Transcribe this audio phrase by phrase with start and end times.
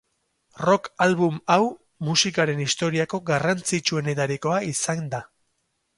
[0.61, 1.59] Rock album hau
[2.09, 5.25] musikaren historiako garrantzitsuenetarikoa izan da.